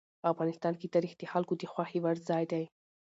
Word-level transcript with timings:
افغانستان 0.31 0.73
کې 0.79 0.91
تاریخ 0.93 1.13
د 1.17 1.23
خلکو 1.31 1.53
د 1.57 1.63
خوښې 1.71 1.99
وړ 2.03 2.15
ځای 2.29 2.43
دی. 2.51 2.63